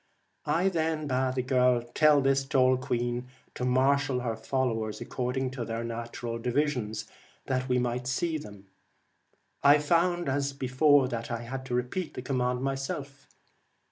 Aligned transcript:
I 0.47 0.69
then 0.69 1.05
bade 1.05 1.35
the 1.35 1.43
girl 1.43 1.83
tell 1.93 2.21
this 2.21 2.43
tall 2.43 2.75
queen 2.75 3.27
to 3.53 3.63
marshal 3.63 4.21
her 4.21 4.35
followers 4.35 4.99
accord 4.99 5.37
ing 5.37 5.51
to 5.51 5.63
their 5.63 5.83
natural 5.83 6.39
divisions, 6.39 7.05
that 7.45 7.69
we 7.69 7.77
might 7.77 8.07
see 8.07 8.39
them. 8.39 8.65
I 9.61 9.77
found 9.77 10.27
as 10.27 10.53
before 10.53 11.07
that 11.09 11.29
I 11.29 11.43
had 11.43 11.67
to 11.67 11.75
repeat 11.75 12.15
the 12.15 12.23
command 12.23 12.63
myself. 12.63 13.27